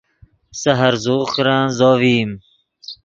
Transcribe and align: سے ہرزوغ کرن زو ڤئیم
سے 0.59 0.71
ہرزوغ 0.79 1.25
کرن 1.35 1.63
زو 1.77 1.91
ڤئیم 1.99 2.31